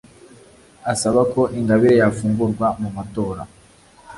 [0.93, 3.41] asaba ko ingabire yafungurwa mumatora